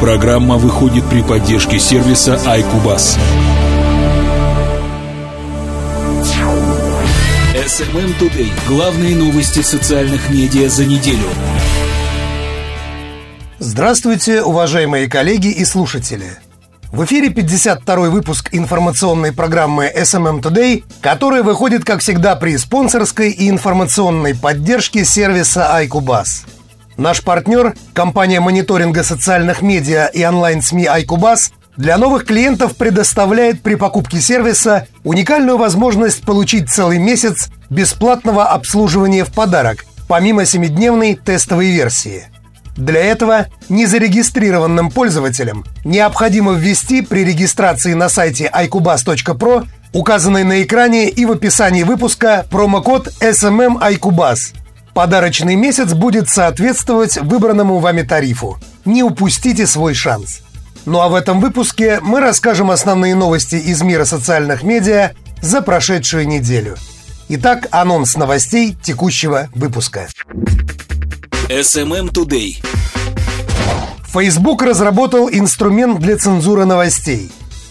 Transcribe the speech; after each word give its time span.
Программа 0.00 0.58
выходит 0.58 1.04
при 1.10 1.22
поддержке 1.22 1.80
сервиса 1.80 2.34
iCubus. 2.34 3.18
SMM 7.52 8.16
Today. 8.20 8.48
Главные 8.68 9.16
новости 9.16 9.60
социальных 9.60 10.30
медиа 10.30 10.68
за 10.68 10.84
неделю. 10.84 11.26
Здравствуйте, 13.58 14.42
уважаемые 14.42 15.08
коллеги 15.08 15.48
и 15.48 15.64
слушатели. 15.64 16.38
В 16.92 17.04
эфире 17.04 17.30
52-й 17.30 18.08
выпуск 18.08 18.50
информационной 18.52 19.32
программы 19.32 19.92
SMM 19.92 20.40
Today, 20.40 20.84
которая 21.00 21.42
выходит, 21.42 21.84
как 21.84 22.02
всегда, 22.02 22.36
при 22.36 22.56
спонсорской 22.56 23.32
и 23.32 23.50
информационной 23.50 24.36
поддержке 24.36 25.04
сервиса 25.04 25.68
iCubus. 25.82 26.46
Наш 26.98 27.22
партнер, 27.22 27.74
компания 27.94 28.40
мониторинга 28.40 29.04
социальных 29.04 29.62
медиа 29.62 30.06
и 30.06 30.24
онлайн-СМИ 30.24 30.86
iCubus, 30.86 31.52
для 31.76 31.96
новых 31.96 32.26
клиентов 32.26 32.74
предоставляет 32.74 33.62
при 33.62 33.76
покупке 33.76 34.20
сервиса 34.20 34.88
уникальную 35.04 35.56
возможность 35.58 36.24
получить 36.24 36.68
целый 36.68 36.98
месяц 36.98 37.50
бесплатного 37.70 38.46
обслуживания 38.48 39.24
в 39.24 39.32
подарок, 39.32 39.84
помимо 40.08 40.42
7-дневной 40.42 41.14
тестовой 41.14 41.70
версии– 41.70 42.24
для 42.78 43.00
этого 43.00 43.48
незарегистрированным 43.68 44.92
пользователям 44.92 45.64
необходимо 45.84 46.52
ввести 46.52 47.02
при 47.02 47.24
регистрации 47.24 47.94
на 47.94 48.08
сайте 48.08 48.48
iCubas.pro 48.54 49.66
указанный 49.92 50.44
на 50.44 50.62
экране 50.62 51.08
и 51.08 51.26
в 51.26 51.32
описании 51.32 51.82
выпуска 51.82 52.46
промокод 52.48 53.08
SMM 53.20 53.80
iCubas. 53.80 54.54
Подарочный 54.98 55.54
месяц 55.54 55.92
будет 55.92 56.28
соответствовать 56.28 57.18
выбранному 57.18 57.78
вами 57.78 58.02
тарифу. 58.02 58.58
Не 58.84 59.04
упустите 59.04 59.64
свой 59.64 59.94
шанс. 59.94 60.40
Ну 60.86 60.98
а 60.98 61.06
в 61.06 61.14
этом 61.14 61.40
выпуске 61.40 62.00
мы 62.02 62.18
расскажем 62.18 62.72
основные 62.72 63.14
новости 63.14 63.54
из 63.54 63.80
мира 63.82 64.04
социальных 64.04 64.64
медиа 64.64 65.12
за 65.40 65.62
прошедшую 65.62 66.26
неделю. 66.26 66.74
Итак, 67.28 67.68
анонс 67.70 68.16
новостей 68.16 68.76
текущего 68.82 69.48
выпуска. 69.54 70.08
SMM 71.48 72.12
Today. 72.12 72.56
Facebook 74.12 74.62
разработал 74.62 75.28
инструмент 75.30 76.00
для 76.00 76.16
цензуры 76.16 76.64
новостей. 76.64 77.30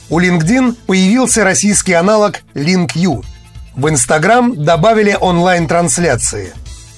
У 0.10 0.22
LinkedIn 0.22 0.78
появился 0.88 1.44
российский 1.44 1.92
аналог 1.92 2.40
LinkU. 2.54 3.26
В 3.76 3.86
Instagram 3.86 4.56
добавили 4.56 5.18
онлайн-трансляции. 5.20 6.54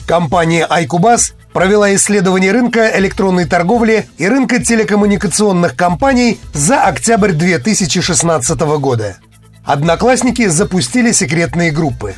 Компания 0.09 0.67
iCubus 0.67 1.33
провела 1.53 1.93
исследование 1.93 2.51
рынка 2.51 2.97
электронной 2.97 3.45
торговли 3.45 4.09
и 4.17 4.27
рынка 4.27 4.57
телекоммуникационных 4.57 5.75
компаний 5.75 6.39
за 6.51 6.81
октябрь 6.81 7.31
2016 7.31 8.59
года. 8.59 9.17
Одноклассники 9.63 10.47
запустили 10.47 11.11
секретные 11.11 11.69
группы. 11.69 12.15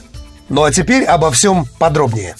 Ну 0.47 0.63
а 0.63 0.71
теперь 0.71 1.03
обо 1.03 1.31
всем 1.31 1.65
подробнее. 1.79 2.37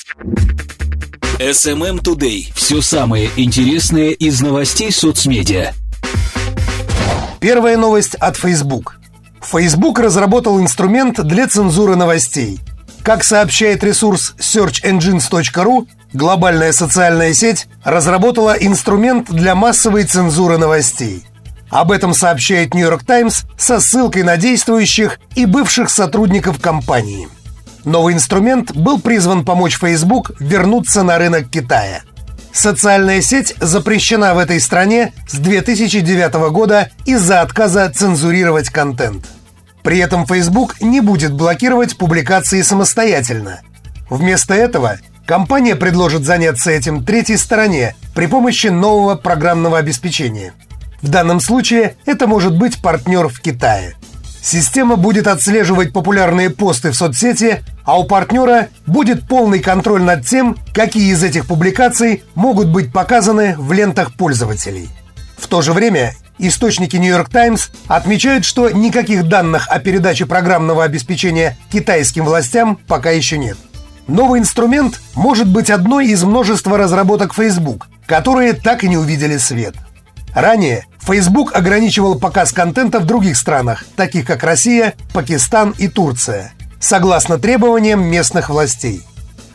SMM 1.39 2.01
Today. 2.01 2.49
Все 2.55 2.81
самое 2.81 3.29
интересное 3.35 4.11
из 4.11 4.39
новостей 4.39 4.89
соцмедиа. 4.89 5.73
Первая 7.41 7.75
новость 7.75 8.15
от 8.15 8.37
Facebook. 8.37 9.01
Facebook 9.41 9.99
разработал 9.99 10.61
инструмент 10.61 11.21
для 11.21 11.45
цензуры 11.45 11.97
новостей. 11.97 12.61
Как 13.03 13.23
сообщает 13.23 13.83
ресурс 13.83 14.35
searchengines.ru, 14.37 15.87
глобальная 16.13 16.71
социальная 16.71 17.33
сеть 17.33 17.67
разработала 17.83 18.53
инструмент 18.53 19.31
для 19.31 19.55
массовой 19.55 20.03
цензуры 20.03 20.57
новостей. 20.57 21.25
Об 21.69 21.91
этом 21.91 22.13
сообщает 22.13 22.73
New 22.73 22.85
York 22.85 23.05
Times 23.05 23.45
со 23.57 23.79
ссылкой 23.79 24.23
на 24.23 24.37
действующих 24.37 25.19
и 25.35 25.45
бывших 25.45 25.89
сотрудников 25.89 26.59
компании– 26.59 27.27
Новый 27.85 28.13
инструмент 28.13 28.75
был 28.75 28.99
призван 28.99 29.43
помочь 29.43 29.79
Facebook 29.79 30.31
вернуться 30.39 31.03
на 31.03 31.17
рынок 31.17 31.49
Китая. 31.49 32.01
Социальная 32.53 33.21
сеть 33.21 33.55
запрещена 33.59 34.35
в 34.35 34.37
этой 34.37 34.59
стране 34.59 35.13
с 35.27 35.35
2009 35.35 36.51
года 36.51 36.89
из-за 37.05 37.41
отказа 37.41 37.89
цензурировать 37.89 38.69
контент. 38.69 39.25
При 39.83 39.97
этом 39.99 40.25
Facebook 40.25 40.81
не 40.81 41.01
будет 41.01 41.33
блокировать 41.33 41.97
публикации 41.97 42.61
самостоятельно. 42.61 43.61
Вместо 44.09 44.53
этого 44.53 44.99
компания 45.25 45.75
предложит 45.75 46.23
заняться 46.23 46.71
этим 46.71 47.03
третьей 47.03 47.37
стороне 47.37 47.95
при 48.13 48.27
помощи 48.27 48.67
нового 48.67 49.15
программного 49.15 49.77
обеспечения. 49.77 50.53
В 51.01 51.09
данном 51.09 51.39
случае 51.39 51.95
это 52.05 52.27
может 52.27 52.57
быть 52.57 52.81
партнер 52.81 53.27
в 53.27 53.39
Китае– 53.41 53.95
Система 54.41 54.95
будет 54.95 55.27
отслеживать 55.27 55.93
популярные 55.93 56.49
посты 56.49 56.89
в 56.91 56.95
соцсети, 56.95 57.63
а 57.83 57.99
у 57.99 58.05
партнера 58.05 58.69
будет 58.87 59.27
полный 59.27 59.59
контроль 59.59 60.01
над 60.01 60.25
тем, 60.25 60.57
какие 60.73 61.11
из 61.11 61.23
этих 61.23 61.45
публикаций 61.45 62.23
могут 62.33 62.67
быть 62.69 62.91
показаны 62.91 63.55
в 63.57 63.71
лентах 63.71 64.15
пользователей. 64.15 64.89
В 65.37 65.47
то 65.47 65.61
же 65.61 65.73
время 65.73 66.15
источники 66.47 66.95
York 66.95 67.29
Times 67.29 67.71
отмечают, 67.87 68.45
что 68.45 68.69
никаких 68.69 69.27
данных 69.27 69.67
о 69.67 69.79
передаче 69.79 70.25
программного 70.25 70.83
обеспечения 70.83 71.57
китайским 71.71 72.25
властям 72.25 72.77
пока 72.87 73.11
еще 73.11 73.37
нет. 73.37 73.57
Новый 74.07 74.39
инструмент 74.39 75.01
может 75.15 75.47
быть 75.47 75.69
одной 75.69 76.07
из 76.07 76.23
множества 76.23 76.77
разработок 76.77 77.33
Facebook, 77.33 77.87
которые 78.05 78.53
так 78.53 78.83
и 78.83 78.89
не 78.89 78.97
увидели 78.97 79.37
свет– 79.37 79.75
Ранее 80.33 80.85
Facebook 80.99 81.55
ограничивал 81.55 82.17
показ 82.17 82.53
контента 82.53 82.99
в 82.99 83.05
других 83.05 83.35
странах, 83.35 83.83
таких 83.95 84.25
как 84.25 84.43
Россия, 84.43 84.93
Пакистан 85.13 85.75
и 85.77 85.87
Турция, 85.87 86.53
согласно 86.79 87.37
требованиям 87.37 88.03
местных 88.03 88.49
властей. 88.49 89.03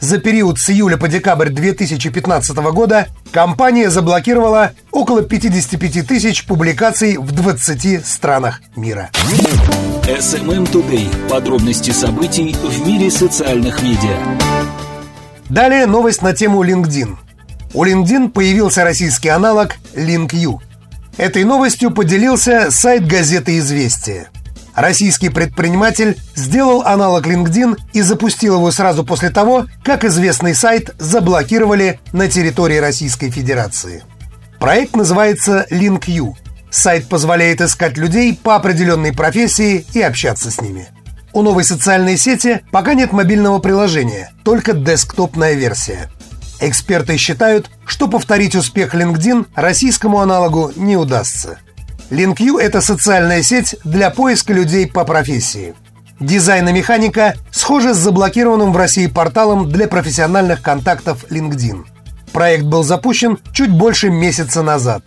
За 0.01 0.19
период 0.19 0.59
с 0.59 0.71
июля 0.71 0.97
по 0.97 1.09
декабрь 1.09 1.49
2015 1.49 2.57
года 2.57 3.09
компания 3.33 3.91
заблокировала 3.91 4.73
около 4.91 5.23
55 5.23 6.07
тысяч 6.07 6.45
публикаций 6.45 7.17
в 7.17 7.33
20 7.33 8.07
странах 8.07 8.61
мира. 8.77 9.11
SMM 10.07 10.71
Today. 10.71 11.09
Подробности 11.29 11.91
событий 11.91 12.55
в 12.55 12.87
мире 12.87 13.11
социальных 13.11 13.83
медиа. 13.83 14.17
Далее 15.49 15.87
новость 15.87 16.23
на 16.23 16.33
тему 16.33 16.63
LinkedIn. 16.63 17.17
У 17.73 17.85
LinkedIn 17.85 18.31
появился 18.31 18.85
российский 18.85 19.29
аналог 19.29 19.77
LinkU. 19.95 20.61
Этой 21.17 21.45
новостью 21.45 21.91
поделился 21.91 22.71
сайт 22.71 23.07
газеты 23.07 23.59
«Известия». 23.59 24.29
Российский 24.77 25.31
предприниматель 25.31 26.17
сделал 26.35 26.83
аналог 26.83 27.27
LinkedIn 27.27 27.77
и 27.95 28.03
запустил 28.03 28.57
его 28.57 28.71
сразу 28.71 29.05
после 29.05 29.31
того, 29.31 29.67
как 29.83 30.05
известный 30.05 30.55
сайт 30.55 30.95
заблокировали 30.99 31.99
на 32.13 32.29
территории 32.29 32.77
Российской 32.77 33.31
Федерации. 33.31 34.05
Проект 34.61 34.95
называется 34.95 35.67
LinkU. 35.71 36.35
Сайт 36.71 37.09
позволяет 37.09 37.61
искать 37.63 37.97
людей 37.97 38.39
по 38.41 38.55
определенной 38.55 39.13
профессии 39.13 39.85
и 39.95 40.03
общаться 40.03 40.51
с 40.51 40.61
ними. 40.61 40.89
У 41.33 41.43
новой 41.43 41.65
социальной 41.65 42.17
сети 42.17 42.61
пока 42.71 42.95
нет 42.95 43.13
мобильного 43.13 43.59
приложения, 43.59 44.31
только 44.45 44.75
десктопная 44.75 45.55
версия– 45.55 46.11
Эксперты 46.59 47.19
считают, 47.19 47.71
что 47.85 48.09
повторить 48.09 48.55
успех 48.55 48.95
LinkedIn 48.95 49.47
российскому 49.55 50.21
аналогу 50.21 50.73
не 50.75 50.97
удастся. 50.97 51.59
LinkU– 52.11 52.59
это 52.61 52.81
социальная 52.81 53.43
сеть 53.43 53.77
для 53.85 54.11
поиска 54.11 54.53
людей 54.53 54.87
по 54.87 55.05
профессии. 55.05 55.75
Дизайн 56.21 56.69
и 56.69 56.73
механика 56.73 57.35
схожи 57.51 57.95
с 57.95 57.99
заблокированным 57.99 58.73
в 58.73 58.77
России 58.77 59.07
порталом 59.07 59.69
для 59.71 59.89
профессиональных 59.89 60.63
контактов 60.63 61.25
LinkedIn. 61.31 61.85
Проект 62.33 62.65
был 62.65 62.85
запущен 62.85 63.39
чуть 63.53 63.71
больше 63.71 64.09
месяца 64.09 64.63
назад. 64.63 65.03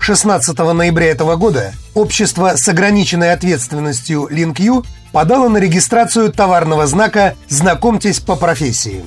16 0.00 0.58
ноября 0.58 1.08
этого 1.08 1.36
года 1.36 1.72
общество 1.94 2.56
с 2.56 2.66
ограниченной 2.68 3.32
ответственностью 3.32 4.28
LinkU 4.30 4.86
подало 5.12 5.48
на 5.48 5.58
регистрацию 5.58 6.32
товарного 6.32 6.86
знака 6.86 7.34
«Знакомьтесь 7.48 8.20
по 8.20 8.36
профессии». 8.36 9.04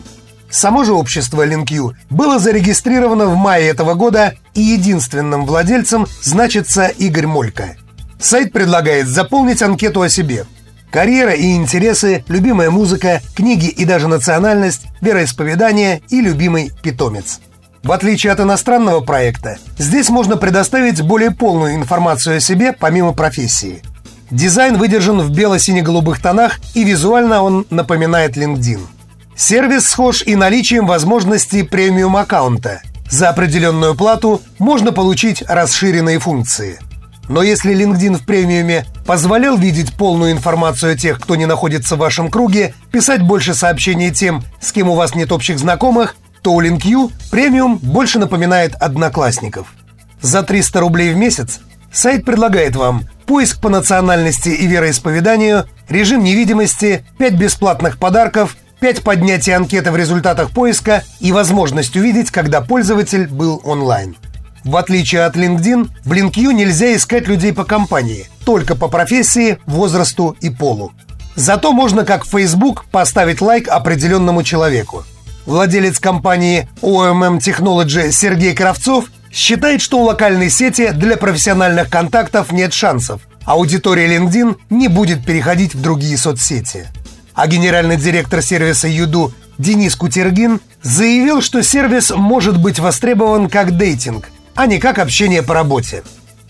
Само 0.52 0.84
же 0.84 0.94
общество 0.94 1.48
LinkU 1.48 1.94
было 2.10 2.38
зарегистрировано 2.38 3.28
в 3.28 3.36
мае 3.36 3.70
этого 3.70 3.94
года, 3.94 4.34
и 4.54 4.62
единственным 4.62 5.46
владельцем 5.46 6.06
значится 6.22 6.88
Игорь 6.88 7.26
Молько. 7.26 7.78
Сайт 8.20 8.52
предлагает 8.52 9.08
заполнить 9.08 9.62
анкету 9.62 10.02
о 10.02 10.10
себе. 10.10 10.46
Карьера 10.92 11.32
и 11.32 11.56
интересы, 11.56 12.26
любимая 12.28 12.70
музыка, 12.70 13.22
книги 13.34 13.68
и 13.68 13.86
даже 13.86 14.10
национальность, 14.10 14.88
вероисповедание 15.00 16.02
и 16.10 16.20
любимый 16.20 16.72
питомец. 16.84 17.40
В 17.82 17.94
отличие 17.94 18.34
от 18.34 18.42
иностранного 18.42 19.00
проекта, 19.00 19.58
здесь 19.78 20.10
можно 20.10 20.36
предоставить 20.36 21.02
более 21.02 21.32
полную 21.32 21.76
информацию 21.76 22.38
о 22.38 22.40
себе 22.42 22.74
помимо 22.74 23.14
профессии. 23.14 23.82
Дизайн 24.30 24.78
выдержан 24.78 25.22
в 25.22 25.32
бело-сине-голубых 25.32 26.22
тонах 26.22 26.60
и 26.74 26.84
визуально 26.84 27.42
он 27.42 27.66
напоминает 27.70 28.36
LinkedIn– 28.36 28.82
Сервис 29.36 29.90
схож 29.90 30.24
и 30.24 30.36
наличием 30.36 30.86
возможности 30.86 31.64
премиум 31.64 32.18
аккаунта. 32.18 32.82
За 33.10 33.30
определенную 33.30 33.96
плату 33.96 34.42
можно 34.60 34.92
получить 34.92 35.44
расширенные 35.48 36.20
функции. 36.20 36.80
Но 37.28 37.44
если 37.44 37.74
LinkedIn 37.74 38.18
в 38.18 38.26
премиуме 38.26 38.86
позволял 39.06 39.58
видеть 39.58 39.94
полную 39.94 40.32
информацию 40.32 40.94
о 40.94 40.98
тех, 40.98 41.20
кто 41.20 41.36
не 41.36 41.46
находится 41.46 41.96
в 41.96 42.00
вашем 42.00 42.30
круге, 42.30 42.74
писать 42.92 43.22
больше 43.22 43.54
сообщений 43.54 44.12
тем, 44.12 44.44
с 44.60 44.72
кем 44.72 44.90
у 44.90 44.96
вас 44.96 45.16
нет 45.16 45.32
общих 45.32 45.60
знакомых, 45.60 46.16
то 46.42 46.54
у 46.54 46.62
LinkU 46.62 47.12
премиум 47.30 47.78
больше 47.78 48.20
напоминает 48.20 48.76
одноклассников. 48.76 49.74
За 50.22 50.44
300 50.44 50.80
рублей 50.80 51.14
в 51.14 51.18
месяц 51.18 51.62
сайт 51.92 52.26
предлагает 52.26 52.76
вам 52.76 53.04
поиск 53.26 53.62
по 53.62 53.70
национальности 53.70 54.50
и 54.50 54.68
вероисповеданию, 54.68 55.66
режим 55.88 56.24
невидимости, 56.24 57.06
5 57.18 57.34
бесплатных 57.36 57.98
подарков, 57.98 58.58
5 58.82 59.04
поднятий 59.04 59.52
анкеты 59.52 59.92
в 59.92 59.96
результатах 59.96 60.50
поиска 60.50 61.04
и 61.20 61.32
возможность 61.32 61.96
увидеть, 61.96 62.32
когда 62.32 62.62
пользователь 62.62 63.28
был 63.28 63.62
онлайн. 63.64 64.18
В 64.64 64.76
отличие 64.76 65.24
от 65.24 65.36
LinkedIn, 65.36 65.92
в 66.04 66.12
LinkU 66.12 66.52
нельзя 66.52 66.96
искать 66.96 67.28
людей 67.28 67.54
по 67.54 67.64
компании, 67.64 68.28
только 68.44 68.76
по 68.76 68.88
профессии, 68.88 69.60
возрасту 69.68 70.36
и 70.42 70.50
полу. 70.50 70.94
Зато 71.36 71.74
можно, 71.74 72.06
как 72.06 72.26
в 72.26 72.32
Facebook, 72.32 72.86
поставить 72.86 73.40
лайк 73.40 73.68
определенному 73.68 74.42
человеку. 74.42 75.04
Владелец 75.46 76.00
компании 76.00 76.68
OMM 76.82 77.38
Technology 77.38 78.12
Сергей 78.12 78.56
Кравцов 78.56 79.12
считает, 79.32 79.82
что 79.82 80.00
у 80.00 80.06
локальной 80.06 80.50
сети 80.50 80.90
для 80.92 81.18
профессиональных 81.18 81.88
контактов 81.88 82.52
нет 82.52 82.74
шансов. 82.74 83.22
Аудитория 83.46 84.08
LinkedIn 84.18 84.58
не 84.72 84.88
будет 84.88 85.24
переходить 85.24 85.76
в 85.76 85.82
другие 85.82 86.18
соцсети– 86.18 86.88
а 87.34 87.48
генеральный 87.48 87.98
директор 87.98 88.42
сервиса 88.42 88.88
Юду 88.88 89.34
Денис 89.58 89.96
Кутергин 89.96 90.60
заявил, 90.82 91.42
что 91.42 91.62
сервис 91.64 92.12
может 92.12 92.58
быть 92.58 92.80
востребован 92.80 93.50
как 93.50 93.78
дейтинг, 93.78 94.30
а 94.56 94.66
не 94.66 94.80
как 94.80 95.00
общение 95.00 95.44
по 95.44 95.54
работе. 95.54 96.04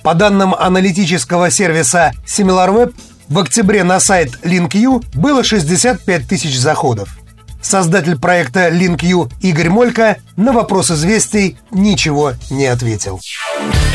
По 0.03 0.13
данным 0.13 0.55
аналитического 0.55 1.51
сервиса 1.51 2.13
SimilarWeb, 2.25 2.93
в 3.27 3.39
октябре 3.39 3.83
на 3.83 3.99
сайт 3.99 4.39
LinkU 4.43 5.05
было 5.13 5.43
65 5.43 6.27
тысяч 6.27 6.57
заходов. 6.57 7.17
Создатель 7.61 8.17
проекта 8.17 8.69
LinkU 8.69 9.31
Игорь 9.41 9.69
Молько 9.69 10.17
на 10.35 10.51
вопрос 10.51 10.89
известий 10.89 11.57
ничего 11.69 12.33
не 12.49 12.65
ответил. 12.65 13.19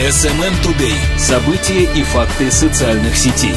SMM 0.01 0.53
Today. 0.63 0.95
События 1.19 1.83
и 1.83 2.03
факты 2.05 2.51
социальных 2.51 3.17
сетей. 3.17 3.55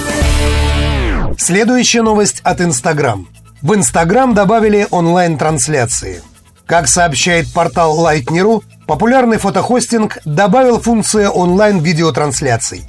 Следующая 1.39 2.01
новость 2.01 2.41
от 2.43 2.59
Instagram. 2.59 3.25
В 3.61 3.71
Instagram 3.71 4.33
добавили 4.33 4.87
онлайн-трансляции. 4.91 6.21
Как 6.65 6.89
сообщает 6.89 7.51
портал 7.53 8.05
Lightning.ru, 8.05 8.61
популярный 8.85 9.37
фотохостинг 9.37 10.17
добавил 10.25 10.81
функцию 10.81 11.31
онлайн-видеотрансляций. 11.31 12.83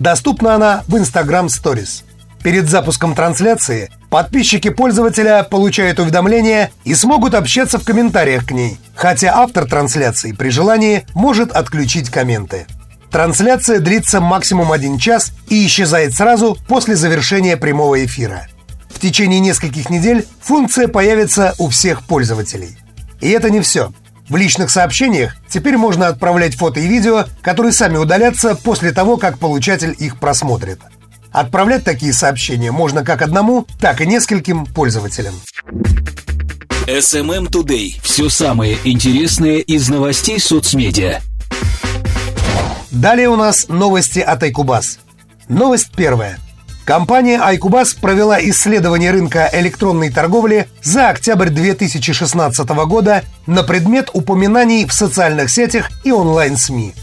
Доступна 0.00 0.56
она 0.56 0.82
в 0.88 0.96
Instagram 0.96 1.46
Stories. 1.46 2.02
Перед 2.42 2.68
запуском 2.68 3.14
трансляции 3.14 3.88
подписчики 4.10 4.70
пользователя 4.70 5.44
получают 5.44 6.00
уведомления 6.00 6.72
и 6.82 6.96
смогут 6.96 7.34
общаться 7.34 7.78
в 7.78 7.84
комментариях 7.84 8.46
к 8.46 8.50
ней, 8.50 8.78
хотя 8.96 9.32
автор 9.32 9.64
трансляции 9.66 10.32
при 10.32 10.48
желании 10.48 11.06
может 11.14 11.52
отключить 11.52 12.10
комменты. 12.10 12.66
Трансляция 13.12 13.80
длится 13.80 14.22
максимум 14.22 14.72
один 14.72 14.96
час 14.96 15.32
и 15.48 15.66
исчезает 15.66 16.14
сразу 16.14 16.56
после 16.66 16.96
завершения 16.96 17.58
прямого 17.58 18.02
эфира. 18.02 18.48
В 18.88 18.98
течение 19.00 19.38
нескольких 19.38 19.90
недель 19.90 20.26
функция 20.40 20.88
появится 20.88 21.54
у 21.58 21.68
всех 21.68 22.06
пользователей. 22.06 22.78
И 23.20 23.28
это 23.28 23.50
не 23.50 23.60
все. 23.60 23.92
В 24.30 24.36
личных 24.36 24.70
сообщениях 24.70 25.36
теперь 25.46 25.76
можно 25.76 26.06
отправлять 26.06 26.56
фото 26.56 26.80
и 26.80 26.86
видео, 26.86 27.26
которые 27.42 27.72
сами 27.72 27.98
удалятся 27.98 28.54
после 28.54 28.92
того, 28.92 29.18
как 29.18 29.38
получатель 29.38 29.94
их 29.98 30.18
просмотрит. 30.18 30.80
Отправлять 31.32 31.84
такие 31.84 32.14
сообщения 32.14 32.72
можно 32.72 33.04
как 33.04 33.20
одному, 33.20 33.66
так 33.78 34.00
и 34.00 34.06
нескольким 34.06 34.64
пользователям. 34.64 35.34
SMM 36.86 37.50
Today. 37.50 38.00
Все 38.02 38.28
самое 38.30 38.78
интересное 38.84 39.58
из 39.58 39.88
новостей 39.88 40.40
соцмедиа. 40.40 41.20
Далее 42.92 43.30
у 43.30 43.36
нас 43.36 43.68
новости 43.68 44.18
от 44.18 44.42
Айкубас. 44.42 44.98
Новость 45.48 45.92
первая. 45.96 46.38
Компания 46.84 47.40
Айкубас 47.40 47.94
провела 47.94 48.38
исследование 48.38 49.12
рынка 49.12 49.48
электронной 49.50 50.10
торговли 50.10 50.68
за 50.82 51.08
октябрь 51.08 51.48
2016 51.48 52.68
года 52.86 53.22
на 53.46 53.62
предмет 53.62 54.10
упоминаний 54.12 54.84
в 54.84 54.92
социальных 54.92 55.48
сетях 55.48 55.88
и 56.04 56.12
онлайн-СМИ. 56.12 56.94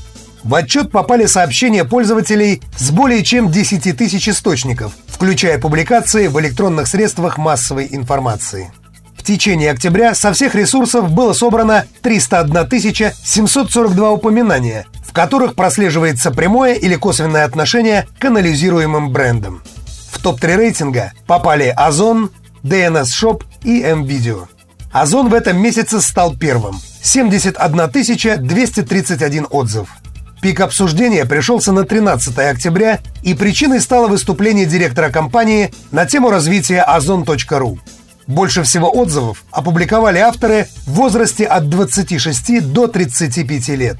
В 0.43 0.53
отчет 0.53 0.91
попали 0.91 1.25
сообщения 1.25 1.83
пользователей 1.83 2.61
с 2.77 2.91
более 2.91 3.23
чем 3.23 3.49
10 3.49 3.97
тысяч 3.97 4.29
источников, 4.29 4.91
включая 5.07 5.57
публикации 5.57 6.27
в 6.27 6.39
электронных 6.39 6.87
средствах 6.87 7.39
массовой 7.39 7.87
информации. 7.89 8.71
В 9.17 9.23
течение 9.23 9.71
октября 9.71 10.13
со 10.13 10.33
всех 10.33 10.53
ресурсов 10.53 11.11
было 11.11 11.33
собрано 11.33 11.85
301 12.03 13.11
742 13.23 14.11
упоминания, 14.11 14.85
в 15.09 15.11
которых 15.11 15.55
прослеживается 15.55 16.29
прямое 16.29 16.75
или 16.75 16.95
косвенное 16.95 17.43
отношение 17.43 18.07
к 18.19 18.25
анализируемым 18.25 19.11
брендам. 19.11 19.63
В 20.11 20.19
топ-3 20.21 20.55
рейтинга 20.55 21.13
попали 21.25 21.73
Озон, 21.75 22.29
DNS 22.63 23.05
Shop 23.05 23.43
и 23.63 23.81
MVideo. 23.81 24.47
Озон 24.91 25.29
в 25.29 25.33
этом 25.33 25.59
месяце 25.59 25.99
стал 25.99 26.35
первым. 26.35 26.79
71 27.01 28.47
231 28.47 29.47
отзыв. 29.49 29.89
Пик 30.43 30.59
обсуждения 30.59 31.25
пришелся 31.25 31.71
на 31.71 31.85
13 31.85 32.37
октября, 32.37 32.99
и 33.23 33.33
причиной 33.33 33.81
стало 33.81 34.07
выступление 34.07 34.67
директора 34.67 35.09
компании 35.09 35.73
на 35.91 36.05
тему 36.05 36.29
развития 36.29 36.81
озон.ру. 36.81 37.79
Больше 38.27 38.61
всего 38.61 38.95
отзывов 38.95 39.43
опубликовали 39.49 40.19
авторы 40.19 40.67
в 40.85 40.91
возрасте 40.91 41.45
от 41.45 41.67
26 41.67 42.71
до 42.71 42.87
35 42.87 43.69
лет. 43.69 43.97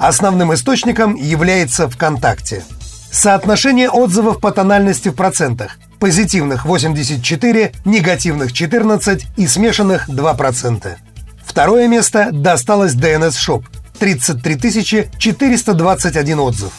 Основным 0.00 0.54
источником 0.54 1.14
является 1.14 1.86
ВКонтакте. 1.86 2.64
Соотношение 3.12 3.90
отзывов 3.90 4.40
по 4.40 4.50
тональности 4.50 5.10
в 5.10 5.14
процентах. 5.14 5.76
Позитивных 5.98 6.64
84, 6.64 7.72
негативных 7.84 8.54
14 8.54 9.26
и 9.36 9.46
смешанных 9.46 10.08
2%. 10.08 10.96
Второе 11.44 11.86
место 11.86 12.30
досталось 12.32 12.94
DNS 12.94 13.32
Shop. 13.32 13.64
33 13.98 15.10
421 15.18 16.38
отзыв. 16.38 16.72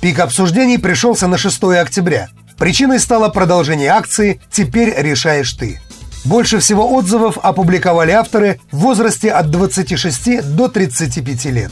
Пик 0.00 0.18
обсуждений 0.18 0.78
пришелся 0.78 1.28
на 1.28 1.38
6 1.38 1.62
октября. 1.80 2.28
Причиной 2.58 2.98
стало 2.98 3.28
продолжение 3.28 3.90
акции 3.90 4.40
«Теперь 4.50 4.92
решаешь 4.98 5.52
ты». 5.52 5.80
Больше 6.24 6.58
всего 6.58 6.92
отзывов 6.92 7.38
опубликовали 7.40 8.10
авторы 8.10 8.58
в 8.72 8.78
возрасте 8.78 9.30
от 9.30 9.52
26 9.52 10.56
до 10.56 10.66
35 10.66 11.44
лет. 11.46 11.70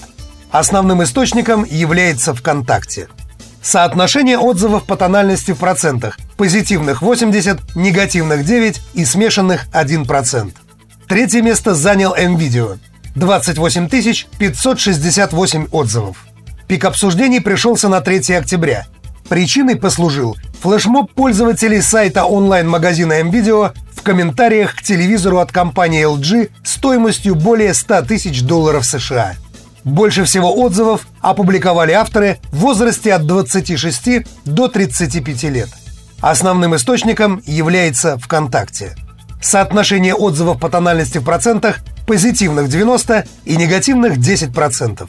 Основным 0.53 1.03
источником 1.03 1.65
является 1.65 2.35
ВКонтакте. 2.35 3.09
Соотношение 3.63 4.39
отзывов 4.39 4.85
по 4.85 4.97
тональности 4.97 5.53
в 5.53 5.57
процентах. 5.57 6.19
Позитивных 6.37 7.01
80, 7.01 7.75
негативных 7.75 8.45
9 8.45 8.83
и 8.93 9.07
смешанных 9.07 9.67
1%. 9.73 10.53
Третье 11.09 11.41
место 11.41 11.75
занял 11.75 12.15
MVideo. 12.15 12.79
28 13.15 13.89
568 13.89 15.69
отзывов. 15.71 16.27
Пик 16.69 16.85
обсуждений 16.85 17.41
пришелся 17.41 17.89
на 17.89 18.03
3 18.03 18.35
октября. 18.35 18.87
Причиной 19.31 19.77
послужил 19.77 20.37
флешмоб 20.61 21.13
пользователей 21.13 21.81
сайта 21.81 22.27
онлайн-магазина 22.27 23.21
MVideo 23.21 23.73
в 23.95 24.03
комментариях 24.03 24.77
к 24.77 24.83
телевизору 24.83 25.39
от 25.39 25.51
компании 25.51 26.07
LG 26.07 26.51
стоимостью 26.63 27.37
более 27.37 27.73
100 27.73 28.03
тысяч 28.03 28.43
долларов 28.43 28.85
США. 28.85 29.37
Больше 29.85 30.25
всего 30.25 30.55
отзывов 30.55 31.07
опубликовали 31.21 31.93
авторы 31.93 32.39
в 32.51 32.59
возрасте 32.59 33.13
от 33.13 33.27
26 33.27 34.27
до 34.45 34.69
35 34.69 35.43
лет. 35.45 35.69
Основным 36.21 36.77
источником 36.77 37.43
является 37.47 38.17
ВКонтакте. 38.19 38.95
Соотношение 39.41 40.15
отзывов 40.15 40.61
по 40.61 40.69
тональности 40.69 41.19
в 41.19 41.25
процентах 41.25 41.81
позитивных 42.07 42.69
90 42.69 43.27
и 43.45 43.57
негативных 43.57 44.19
10%. 44.19 45.09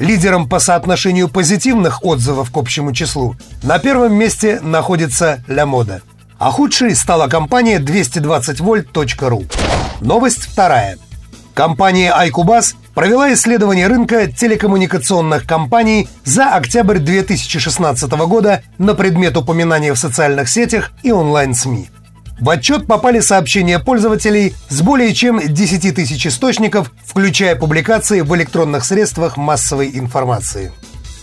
Лидером 0.00 0.48
по 0.48 0.58
соотношению 0.58 1.28
позитивных 1.28 2.04
отзывов 2.04 2.50
к 2.50 2.56
общему 2.56 2.92
числу 2.92 3.36
на 3.62 3.78
первом 3.78 4.14
месте 4.14 4.60
находится 4.60 5.44
Ля 5.46 5.66
Мода. 5.66 6.02
А 6.38 6.50
худшей 6.50 6.94
стала 6.94 7.28
компания 7.28 7.78
220volt.ru. 7.78 9.50
Новость 10.00 10.42
вторая. 10.42 10.98
Компания 11.58 12.14
iCubas 12.16 12.76
провела 12.94 13.32
исследование 13.32 13.88
рынка 13.88 14.30
телекоммуникационных 14.30 15.44
компаний 15.44 16.08
за 16.24 16.54
октябрь 16.54 17.00
2016 17.00 18.08
года 18.12 18.62
на 18.78 18.94
предмет 18.94 19.36
упоминания 19.36 19.92
в 19.92 19.98
социальных 19.98 20.48
сетях 20.48 20.92
и 21.02 21.10
онлайн-СМИ. 21.10 21.90
В 22.38 22.48
отчет 22.48 22.86
попали 22.86 23.18
сообщения 23.18 23.80
пользователей 23.80 24.54
с 24.68 24.82
более 24.82 25.12
чем 25.12 25.40
10 25.44 25.96
тысяч 25.96 26.28
источников, 26.28 26.92
включая 27.04 27.56
публикации 27.56 28.20
в 28.20 28.32
электронных 28.36 28.84
средствах 28.84 29.36
массовой 29.36 29.90
информации. 29.98 30.70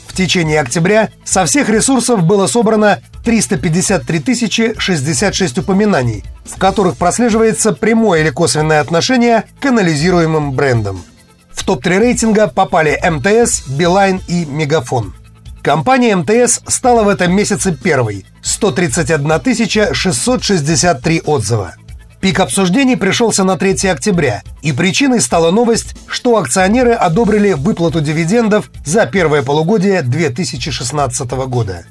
В 0.06 0.13
течение 0.13 0.60
октября 0.60 1.12
со 1.24 1.46
всех 1.46 1.70
ресурсов 1.70 2.24
было 2.24 2.48
собрано 2.48 3.00
353 3.25 4.75
066 4.77 5.58
упоминаний, 5.58 6.24
в 6.46 6.58
которых 6.58 6.96
прослеживается 6.96 7.74
прямое 7.74 8.22
или 8.22 8.29
косвенное 8.29 8.79
отношение 8.79 9.46
к 9.60 9.65
анализируемым 9.65 10.53
брендам. 10.53 11.03
В 11.51 11.63
топ-3 11.63 12.00
рейтинга 12.00 12.48
попали 12.48 13.01
МТС, 13.03 13.67
Билайн 13.67 14.22
и 14.27 14.46
Мегафон. 14.46 15.15
Компания 15.63 16.15
МТС 16.15 16.62
стала 16.67 17.03
в 17.03 17.10
этом 17.10 17.34
месяце 17.36 17.75
первой– 17.75 18.25
131 18.44 19.94
663 19.94 21.22
отзыва. 21.25 21.74
Пик 22.22 22.39
обсуждений 22.39 22.96
пришелся 22.96 23.44
на 23.44 23.58
3 23.58 23.88
октября, 23.89 24.44
и 24.62 24.72
причиной 24.72 25.22
стала 25.22 25.50
новость, 25.50 25.96
что 26.08 26.38
акционеры 26.38 26.94
одобрили 26.94 27.53
выплату 27.53 28.01
дивидендов 28.01 28.70
за 28.86 29.08
первое 29.08 29.41
полугодие 29.41 30.03
2016 30.03 31.32
года. 31.48 31.86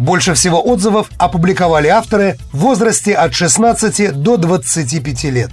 Больше 0.00 0.34
всего 0.34 0.60
отзывов 0.66 1.10
опубликовали 1.18 1.86
авторы 1.86 2.38
в 2.52 2.58
возрасте 2.58 3.14
от 3.14 3.34
16 3.34 4.20
до 4.20 4.36
25 4.36 5.24
лет. 5.24 5.50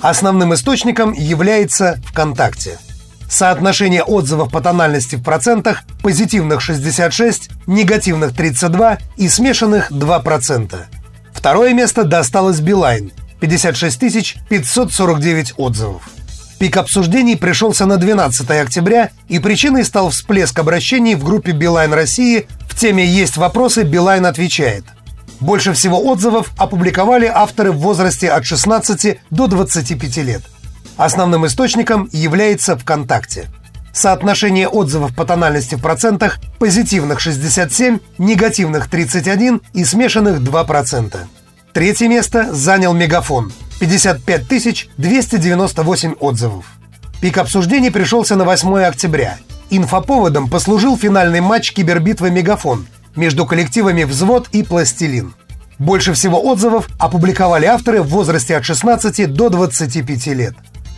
Основным 0.00 0.54
источником 0.54 1.12
является 1.12 1.98
ВКонтакте– 2.06 2.78
Соотношение 3.28 4.02
отзывов 4.02 4.52
по 4.52 4.60
тональности 4.60 5.16
в 5.16 5.22
процентах 5.22 5.82
позитивных 6.02 6.60
66, 6.60 7.50
негативных 7.66 8.34
32 8.34 8.98
и 9.16 9.28
смешанных 9.28 9.90
2%. 9.90 10.76
Второе 11.32 11.74
место 11.74 12.04
досталось 12.04 12.60
Билайн– 12.60 13.10
56 13.40 14.38
549 14.48 15.54
отзывов. 15.56 16.02
Пик 16.58 16.76
обсуждений 16.76 17.36
пришелся 17.36 17.86
на 17.86 17.96
12 17.96 18.50
октября, 18.50 19.10
и 19.28 19.38
причиной 19.38 19.84
стал 19.84 20.10
всплеск 20.10 20.58
обращений 20.58 21.14
в 21.14 21.24
группе 21.24 21.52
Билайн 21.52 21.92
России 21.92 22.46
в 22.68 22.78
теме 22.78 23.04
«Есть 23.04 23.36
вопросы, 23.36 23.82
Билайн 23.82 24.26
отвечает». 24.26 24.84
Больше 25.40 25.74
всего 25.74 26.02
отзывов 26.02 26.52
опубликовали 26.56 27.26
авторы 27.26 27.72
в 27.72 27.78
возрасте 27.78 28.30
от 28.30 28.46
16 28.46 29.18
до 29.30 29.46
25 29.48 30.16
лет– 30.18 30.42
Основным 30.96 31.46
источником 31.46 32.08
является 32.12 32.76
ВКонтакте. 32.76 33.48
Соотношение 33.92 34.68
отзывов 34.68 35.14
по 35.14 35.24
тональности 35.24 35.74
в 35.74 35.80
процентах 35.80 36.38
позитивных 36.58 37.20
67, 37.20 37.98
негативных 38.18 38.88
31 38.88 39.62
и 39.74 39.84
смешанных 39.84 40.40
2%. 40.40 41.16
Третье 41.72 42.08
место 42.08 42.52
занял 42.54 42.92
Мегафон– 42.94 43.52
55 43.80 44.88
298 44.96 46.14
отзывов. 46.20 46.66
Пик 47.20 47.38
обсуждений 47.38 47.90
пришелся 47.90 48.36
на 48.36 48.44
8 48.44 48.78
октября. 48.84 49.38
Инфоповодом 49.70 50.48
послужил 50.48 50.96
финальный 50.96 51.40
матч 51.40 51.72
кибербитвы 51.72 52.30
«Мегафон» 52.30 52.86
между 53.16 53.46
коллективами 53.46 54.04
«Взвод» 54.04 54.48
и 54.52 54.62
«Пластилин». 54.62 55.34
Больше 55.78 56.14
всего 56.14 56.42
отзывов 56.42 56.88
опубликовали 56.98 57.66
авторы 57.66 58.02
в 58.02 58.08
возрасте 58.08 58.56
от 58.56 58.64
16 58.64 59.32
до 59.32 59.50
25 59.50 60.26
лет. 60.28 60.54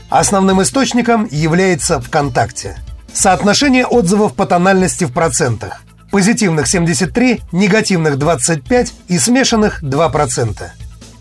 Основным 0.09 0.63
источником 0.63 1.27
является 1.31 2.01
ВКонтакте. 2.01 2.77
Соотношение 3.13 3.87
отзывов 3.87 4.35
по 4.35 4.47
тональности 4.47 5.05
в 5.05 5.13
процентах. 5.13 5.83
Позитивных 6.11 6.69
73, 6.69 7.43
негативных 7.53 8.19
25 8.19 8.95
и 9.09 9.19
смешанных 9.19 9.83
2%. 9.83 10.71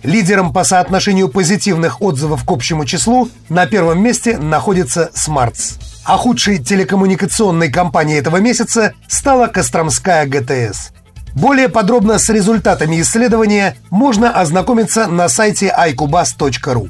Лидером 0.04 0.54
по 0.54 0.64
соотношению 0.64 1.30
позитивных 1.30 2.02
отзывов 2.02 2.44
к 2.46 2.52
общему 2.52 2.86
числу 2.86 3.30
на 3.50 3.66
первом 3.66 4.02
месте 4.02 4.38
находится 4.38 5.12
Smarts. 5.14 5.80
А 6.06 6.18
худшей 6.18 6.60
телекоммуникационной 6.60 7.70
компанией 7.70 8.20
этого 8.20 8.38
месяца 8.38 8.94
стала 9.08 9.48
Костромская 9.48 10.26
ГТС. 10.26 10.92
Более 11.34 11.70
подробно 11.70 12.18
с 12.18 12.30
результатами 12.30 13.02
исследования 13.02 13.76
можно 13.90 14.32
ознакомиться 14.32 15.08
на 15.08 15.28
сайте 15.30 15.74
iCubas.ru. 15.78 16.90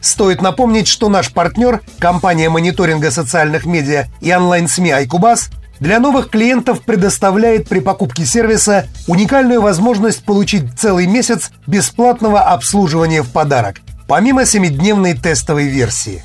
Стоит 0.00 0.42
напомнить, 0.42 0.88
что 0.88 1.08
наш 1.08 1.32
партнер, 1.32 1.80
компания 1.98 2.50
мониторинга 2.50 3.10
социальных 3.10 3.66
медиа 3.66 4.06
и 4.20 4.34
онлайн-СМИ 4.34 4.90
«Айкубас», 4.90 5.50
для 5.80 6.00
новых 6.00 6.30
клиентов 6.30 6.82
предоставляет 6.82 7.68
при 7.68 7.80
покупке 7.80 8.24
сервиса 8.24 8.86
уникальную 9.06 9.60
возможность 9.60 10.24
получить 10.24 10.64
целый 10.78 11.06
месяц 11.06 11.50
бесплатного 11.66 12.40
обслуживания 12.40 13.22
в 13.22 13.30
подарок, 13.30 13.80
помимо 14.06 14.42
7-дневной 14.42 15.14
тестовой 15.14 15.66
версии. 15.66 16.24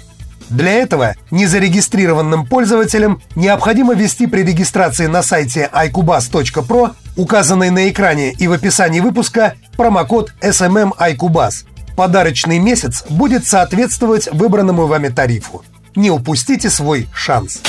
Для 0.50 0.74
этого 0.74 1.16
незарегистрированным 1.30 2.46
пользователям 2.48 3.22
необходимо 3.36 3.94
ввести 3.94 4.26
при 4.26 4.42
регистрации 4.42 5.06
на 5.06 5.22
сайте 5.22 5.70
iCubas.pro, 5.72 6.94
указанный 7.18 7.70
на 7.70 7.90
экране 7.90 8.32
и 8.32 8.48
в 8.48 8.54
описании 8.54 9.00
выпуска, 9.00 9.56
промокод 9.78 10.34
SMM 10.42 10.92
iCubas– 10.98 11.66
подарочный 12.00 12.60
месяц 12.60 13.04
будет 13.10 13.46
соответствовать 13.46 14.30
выбранному 14.32 14.88
вами 14.88 15.10
тарифу. 15.10 15.66
Не 15.98 16.10
упустите 16.12 16.70
свой 16.70 17.10
шанс. 17.14 17.60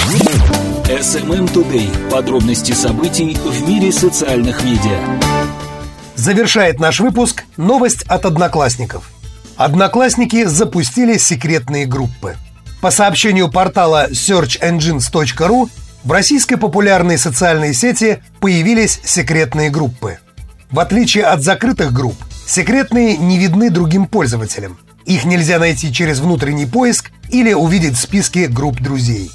SMM 0.90 1.52
Today. 1.52 2.10
Подробности 2.10 2.72
событий 2.72 3.36
в 3.36 3.68
мире 3.68 3.92
социальных 3.92 4.64
медиа. 4.64 4.98
Завершает 6.16 6.80
наш 6.80 6.98
выпуск 6.98 7.44
новость 7.56 8.02
от 8.08 8.26
одноклассников. 8.26 9.08
Одноклассники 9.56 10.44
запустили 10.46 11.16
секретные 11.16 11.86
группы. 11.86 12.36
По 12.80 12.90
сообщению 12.90 13.52
портала 13.52 14.10
searchengines.ru 14.10 15.70
в 16.02 16.10
российской 16.10 16.56
популярной 16.56 17.18
социальной 17.18 17.72
сети 17.72 18.20
появились 18.40 19.00
секретные 19.04 19.70
группы. 19.70 20.18
В 20.72 20.80
отличие 20.80 21.24
от 21.24 21.42
закрытых 21.42 21.92
групп, 21.92 22.16
Секретные 22.50 23.16
не 23.16 23.38
видны 23.38 23.70
другим 23.70 24.06
пользователям. 24.06 24.76
Их 25.06 25.24
нельзя 25.24 25.60
найти 25.60 25.92
через 25.92 26.18
внутренний 26.18 26.66
поиск 26.66 27.12
или 27.28 27.52
увидеть 27.52 27.94
в 27.94 28.00
списке 28.00 28.48
групп 28.48 28.80
друзей. 28.80 29.30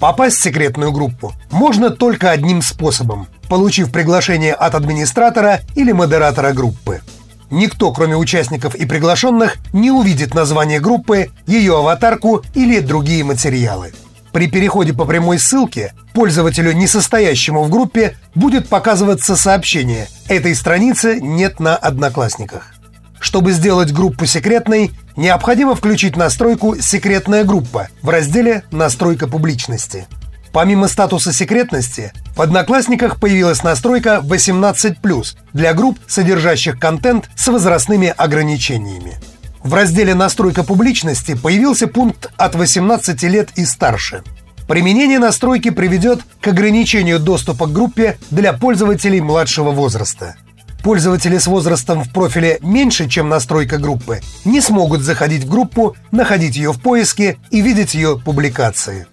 Попасть 0.00 0.38
в 0.38 0.42
секретную 0.42 0.92
группу 0.92 1.34
можно 1.50 1.90
только 1.90 2.30
одним 2.30 2.62
способом– 2.62 3.28
получив 3.50 3.92
приглашение 3.92 4.54
от 4.54 4.74
администратора 4.74 5.60
или 5.76 5.92
модератора 5.92 6.52
группы. 6.52 7.02
Никто, 7.50 7.92
кроме 7.92 8.16
участников 8.16 8.74
и 8.74 8.86
приглашенных, 8.86 9.56
не 9.74 9.90
увидит 9.90 10.34
название 10.34 10.80
группы, 10.80 11.30
ее 11.46 11.76
аватарку 11.76 12.42
или 12.54 12.80
другие 12.80 13.24
материалы. 13.24 13.92
При 14.32 14.46
переходе 14.46 14.94
по 14.94 15.04
прямой 15.04 15.38
ссылке 15.38 15.92
пользователю, 16.14 16.72
не 16.72 16.86
состоящему 16.86 17.64
в 17.64 17.70
группе, 17.70 18.16
будет 18.34 18.68
показываться 18.68 19.36
сообщение 19.36 20.08
«Этой 20.28 20.54
страницы 20.54 21.20
нет 21.20 21.60
на 21.60 21.76
Одноклассниках». 21.76 22.72
Чтобы 23.18 23.52
сделать 23.52 23.92
группу 23.92 24.24
секретной, 24.24 24.92
необходимо 25.16 25.74
включить 25.74 26.16
настройку 26.16 26.76
«Секретная 26.80 27.44
группа» 27.44 27.88
в 28.02 28.08
разделе 28.08 28.64
«Настройка 28.70 29.26
публичности». 29.26 30.06
Помимо 30.52 30.88
статуса 30.88 31.32
секретности, 31.32 32.12
в 32.36 32.42
Одноклассниках 32.42 33.20
появилась 33.20 33.62
настройка 33.62 34.20
18+, 34.22 35.36
для 35.52 35.74
групп, 35.74 35.98
содержащих 36.06 36.78
контент 36.78 37.30
с 37.36 37.46
возрастными 37.48 38.12
ограничениями. 38.16 39.18
В 39.62 39.74
разделе 39.74 40.14
«Настройка 40.14 40.64
публичности» 40.64 41.34
появился 41.34 41.86
пункт 41.86 42.30
«От 42.36 42.54
18 42.54 43.22
лет 43.24 43.50
и 43.56 43.64
старше». 43.64 44.22
Применение 44.66 45.18
настройки 45.18 45.70
приведет 45.70 46.20
к 46.40 46.46
ограничению 46.46 47.18
доступа 47.18 47.66
к 47.66 47.72
группе 47.72 48.18
для 48.30 48.52
пользователей 48.52 49.20
младшего 49.20 49.72
возраста. 49.72 50.36
Пользователи 50.82 51.36
с 51.36 51.46
возрастом 51.46 52.04
в 52.04 52.10
профиле 52.10 52.58
меньше, 52.62 53.08
чем 53.08 53.28
настройка 53.28 53.78
группы, 53.78 54.20
не 54.44 54.60
смогут 54.60 55.02
заходить 55.02 55.44
в 55.44 55.50
группу, 55.50 55.94
находить 56.10 56.56
ее 56.56 56.72
в 56.72 56.80
поиске 56.80 57.36
и 57.50 57.60
видеть 57.60 57.94
ее 57.94 58.18
публикации. 58.18 59.06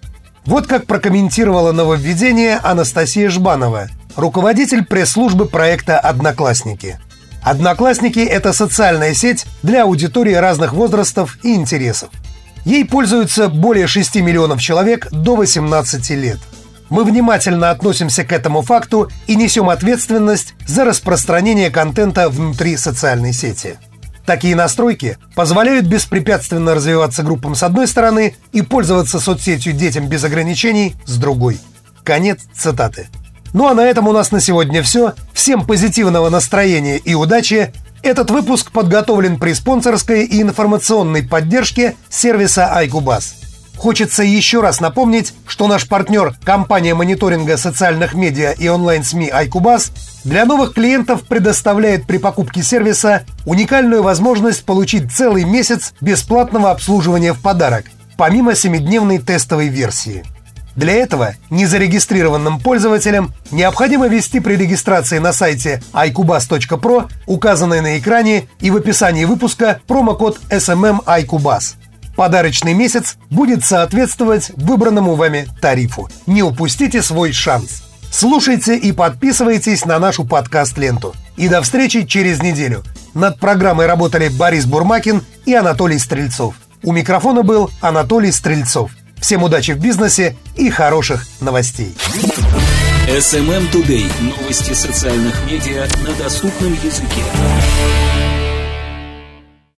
Вот 0.46 0.66
как 0.66 0.86
прокомментировала 0.86 1.72
нововведение 1.72 2.56
Анастасия 2.56 3.28
Жбанова, 3.28 3.88
руководитель 4.16 4.84
пресс-службы 4.84 5.44
проекта 5.44 5.98
«Одноклассники». 5.98 6.98
Одноклассники– 7.42 8.18
это 8.20 8.52
социальная 8.52 9.12
сеть 9.14 9.46
для 9.62 9.84
аудитории 9.84 10.34
разных 10.34 10.72
возрастов 10.72 11.38
и 11.42 11.54
интересов. 11.54 12.08
Ей 12.64 12.84
пользуются 12.84 13.48
более 13.48 13.86
6 13.86 14.16
миллионов 14.16 14.60
человек 14.60 15.08
до 15.10 15.36
18 15.36 16.10
лет. 16.10 16.38
Мы 16.90 17.04
внимательно 17.04 17.70
относимся 17.70 18.24
к 18.24 18.32
этому 18.32 18.62
факту 18.62 19.10
и 19.26 19.36
несем 19.36 19.68
ответственность 19.68 20.54
за 20.66 20.84
распространение 20.84 21.70
контента 21.70 22.28
внутри 22.28 22.76
социальной 22.76 23.32
сети. 23.32 23.78
Такие 24.24 24.54
настройки 24.54 25.16
позволяют 25.34 25.86
беспрепятственно 25.86 26.74
развиваться 26.74 27.22
группам 27.22 27.54
с 27.54 27.62
одной 27.62 27.86
стороны 27.88 28.36
и 28.52 28.60
пользоваться 28.60 29.20
соцсетью 29.20 29.72
детям 29.72 30.06
без 30.06 30.22
ограничений 30.24 30.96
с 31.06 31.16
другой. 31.16 31.58
Конец 32.04 32.40
цитаты. 32.54 33.08
Ну 33.54 33.66
а 33.68 33.74
на 33.74 33.80
этом 33.80 34.06
у 34.06 34.12
нас 34.12 34.30
на 34.30 34.40
сегодня 34.40 34.82
все. 34.82 35.14
Всем 35.32 35.66
позитивного 35.66 36.28
настроения 36.28 36.98
и 36.98 37.14
удачи. 37.14 37.72
Этот 38.02 38.30
выпуск 38.30 38.70
подготовлен 38.70 39.38
при 39.38 39.54
спонсорской 39.54 40.24
и 40.24 40.42
информационной 40.42 41.22
поддержке 41.22 41.96
сервиса 42.10 42.70
iCubus. 42.82 43.47
Хочется 43.78 44.24
еще 44.24 44.60
раз 44.60 44.80
напомнить, 44.80 45.32
что 45.46 45.68
наш 45.68 45.86
партнер, 45.88 46.34
компания 46.42 46.94
мониторинга 46.94 47.56
социальных 47.56 48.12
медиа 48.12 48.50
и 48.50 48.66
онлайн-СМИ 48.66 49.30
iCubus, 49.30 49.92
для 50.24 50.44
новых 50.44 50.74
клиентов 50.74 51.22
предоставляет 51.22 52.04
при 52.04 52.18
покупке 52.18 52.64
сервиса 52.64 53.22
уникальную 53.46 54.02
возможность 54.02 54.64
получить 54.64 55.12
целый 55.12 55.44
месяц 55.44 55.94
бесплатного 56.00 56.72
обслуживания 56.72 57.32
в 57.32 57.40
подарок, 57.40 57.84
помимо 58.16 58.52
7-дневной 58.52 59.20
тестовой 59.20 59.68
версии. 59.68 60.24
Для 60.74 60.94
этого 60.94 61.34
незарегистрированным 61.50 62.58
пользователям 62.58 63.32
необходимо 63.52 64.08
ввести 64.08 64.40
при 64.40 64.56
регистрации 64.56 65.18
на 65.18 65.32
сайте 65.32 65.82
iCubus.pro, 65.92 67.08
указанный 67.26 67.80
на 67.80 67.96
экране 67.96 68.48
и 68.60 68.72
в 68.72 68.76
описании 68.76 69.24
выпуска 69.24 69.80
промокод 69.86 70.40
SMM 70.50 71.04
iCubus– 71.04 71.74
Подарочный 72.18 72.74
месяц 72.74 73.16
будет 73.30 73.64
соответствовать 73.64 74.50
выбранному 74.56 75.14
вами 75.14 75.46
тарифу. 75.60 76.10
Не 76.26 76.42
упустите 76.42 77.00
свой 77.00 77.30
шанс. 77.30 77.84
Слушайте 78.10 78.76
и 78.76 78.90
подписывайтесь 78.90 79.84
на 79.84 80.00
нашу 80.00 80.24
подкаст-ленту. 80.24 81.14
И 81.36 81.48
до 81.48 81.62
встречи 81.62 82.04
через 82.06 82.42
неделю. 82.42 82.82
Над 83.14 83.38
программой 83.38 83.86
работали 83.86 84.26
Борис 84.30 84.66
Бурмакин 84.66 85.22
и 85.46 85.54
Анатолий 85.54 86.00
Стрельцов. 86.00 86.56
У 86.82 86.90
микрофона 86.90 87.44
был 87.44 87.70
Анатолий 87.80 88.32
Стрельцов. 88.32 88.90
Всем 89.18 89.44
удачи 89.44 89.70
в 89.70 89.78
бизнесе 89.78 90.36
и 90.56 90.70
хороших 90.70 91.24
новостей. 91.40 91.96
SMM 93.06 93.70
Today. 93.70 94.10
Новости 94.20 94.72
социальных 94.72 95.36
медиа 95.46 95.86
на 96.04 96.12
доступном 96.24 96.72
языке. 96.82 97.22